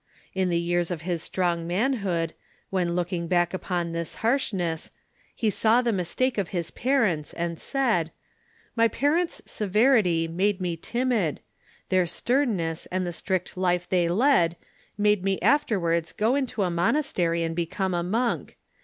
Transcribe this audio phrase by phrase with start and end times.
[0.33, 2.33] In the years of his strong manhood,
[2.71, 4.89] when looking back upon this harshness,
[5.35, 8.11] he saw the mistake of his parents, and said:"
[8.75, 11.39] My parents' severity made me timid;
[11.89, 14.57] their stern ness and the strict life they led me
[14.97, 18.57] made me afterwards go into a monastery and become a monk.